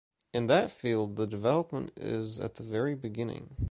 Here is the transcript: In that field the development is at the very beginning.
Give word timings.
In 0.33 0.47
that 0.47 0.71
field 0.71 1.15
the 1.15 1.27
development 1.27 1.91
is 1.95 2.39
at 2.39 2.55
the 2.55 2.63
very 2.63 2.95
beginning. 2.95 3.57